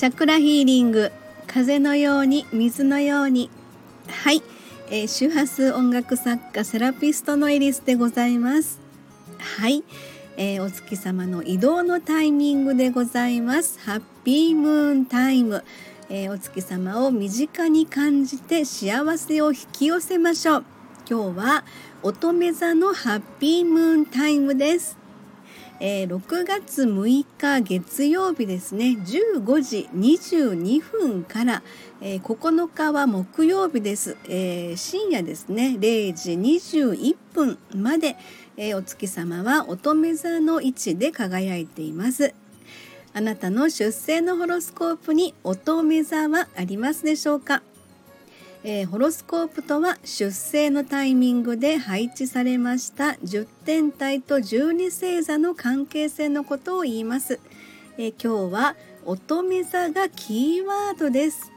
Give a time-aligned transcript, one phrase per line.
[0.00, 1.12] チャクラヒーリング。
[1.46, 3.50] 風のように水のように。
[4.08, 4.42] はい、
[4.88, 8.80] えー、周波数音楽作家セラピストのエリスでございます。
[9.58, 9.84] はい、
[10.38, 13.78] えー、お月様の移動のタイミングでございます。
[13.80, 15.62] ハッピームーンタイム、
[16.08, 20.64] えー、お月様を身近に感じて幸せを引き寄せましょう。
[21.10, 21.64] 今日は
[22.02, 24.99] 乙女座のハッピームーンタイムです。
[25.82, 28.98] えー、6月6日月曜日ですね。
[28.98, 31.62] 15時22分から、
[32.02, 35.76] えー、9日は木曜日です、えー、深夜ですね。
[35.78, 38.16] 0時21分まで、
[38.58, 42.34] えー、お月様は乙女座の位置で輝いています。
[43.14, 47.62] あなたの出生のホロスコープに乙女座はありますでしょうか？
[48.62, 57.40] えー、ホロスコープとは出生のタイミングで配置されました10天体と12星座の関係性のことを言います、
[57.96, 61.50] えー、今日は乙女座がキーワードです、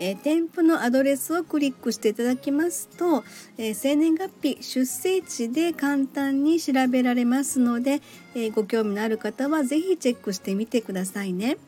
[0.00, 3.22] えー、添付のアドレスをクリックしていただきますと、
[3.56, 8.02] え生年月日出生地で簡単に調べられますので、
[8.34, 11.58] えご興味のある方は是非チェックしてみてくださいね。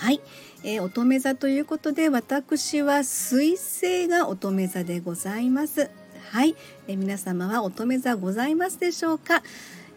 [0.00, 0.22] はい、
[0.64, 5.90] えー、乙女座ということで私は水星が乙女座でございます。
[6.30, 6.56] はい、
[6.88, 9.42] えー、皆様は乙女座ございますでしょうか、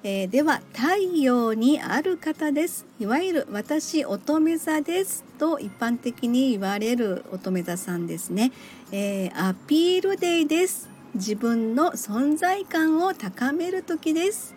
[0.03, 2.85] えー、では太陽にある方です。
[2.99, 8.51] いわゆる私乙女座ですと一般的に言われる乙女座さんですね、
[8.91, 10.89] えアピールデイです。
[11.15, 14.53] 自分の存在感を高める時です。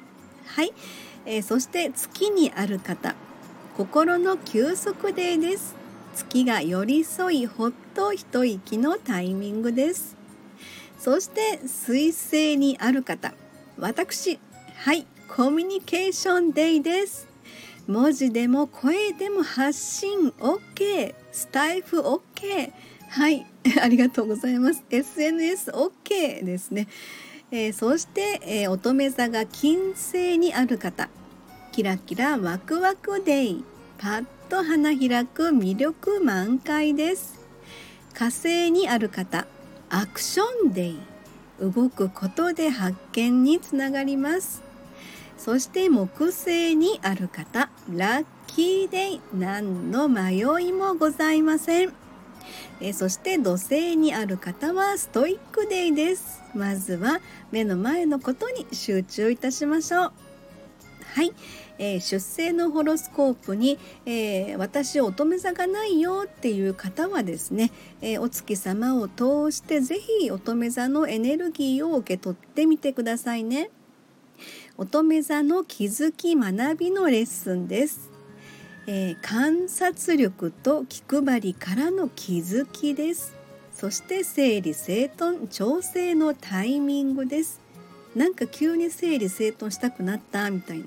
[0.47, 0.73] はい、
[1.25, 3.15] えそして月にある方。
[3.77, 5.77] 心の休息デーです。
[6.15, 10.17] 月が寄り添いほっと一息のタイミングです。
[10.99, 13.35] そして水星にある方。
[13.77, 14.39] 私
[14.77, 17.29] はいコミュニケーションデイです。
[17.87, 22.73] 文字でも声でも発信 OK スタイフ OK
[23.11, 23.47] はい
[23.83, 24.83] ありがとうございます。
[24.89, 26.89] SNS OK ですね、
[27.51, 31.11] えー、そして、えー、乙女座が金星にある方。
[31.77, 33.65] キラキラワクワクデイ。
[33.99, 37.41] パッと花開く魅力満開です。
[38.13, 39.47] 火星にある方
[39.89, 40.99] アクションデイ
[41.61, 44.63] 動くことで発見につながります。
[45.39, 51.93] そして木星にある方ラッキーデイ何の迷いもございません。
[52.81, 56.43] えそして土星にある方はストイックデイです。
[56.55, 57.21] まずは
[57.51, 60.13] 目の前のことに集中いたしましょう。
[61.17, 61.33] はい、
[61.79, 67.73] えー、出生のホロスコープに、えー、私乙女座がないよっていう方はですね、
[68.03, 73.71] えー、お月様を通して是非乙女座のエネルギーを受け取ってみてくださいね。
[74.77, 78.11] 乙女座の気づき学びのレッスンです。
[78.87, 83.35] えー、観察力と気配りからの気づきです。
[83.73, 87.65] そして整理整頓調整のタイミングです。
[88.17, 90.87] なんか急に整理整頓したくなったみたいな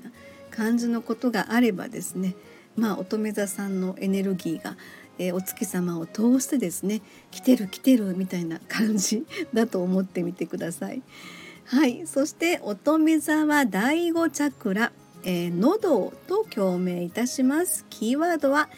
[0.50, 2.34] 感じのことがあればですね
[2.76, 4.76] まあ乙女座さんのエネルギーが、
[5.18, 11.02] えー、お月様を通してですね来てる来てるみたいな感じ だと思ってみてください。
[11.66, 14.90] はい、そして乙女座は第5チャクラ、
[15.22, 17.84] えー、喉と共鳴いたします。
[17.90, 18.68] キーワードは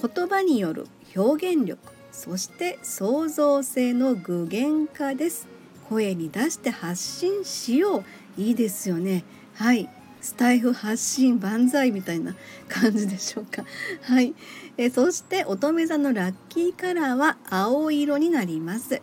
[0.00, 1.92] 言葉による表現力。
[2.10, 5.48] そして創造性の具現化です。
[5.88, 8.40] 声に出して発信しよう。
[8.40, 9.24] いいですよね。
[9.54, 9.88] はい。
[10.22, 12.34] スタイフ発信万歳みたいな
[12.68, 13.64] 感じでしょうか。
[14.02, 14.34] はい、
[14.78, 19.02] えそして乙女座のラッキーカラーは青色になります。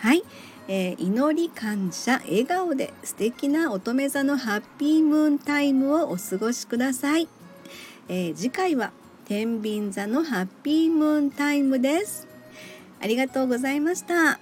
[0.00, 0.22] はい、
[0.68, 7.28] えー、祈り感謝笑顔で素敵な乙女座のハッピームーンタイムをお過ごしください、
[8.08, 8.92] えー、次回は
[9.24, 12.28] 天秤座のハッピームーンタイムです。
[13.00, 14.38] ありがとうございました。